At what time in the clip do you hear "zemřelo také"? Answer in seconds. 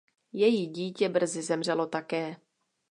1.41-2.35